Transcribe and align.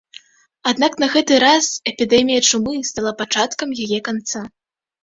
Аднак 0.69 0.95
на 1.03 1.09
гэты 1.17 1.33
раз 1.45 1.69
эпідэмія 1.93 2.41
чумы 2.49 2.75
стала 2.91 3.17
пачаткам 3.21 3.79
яе 3.87 3.99
канца. 4.11 4.49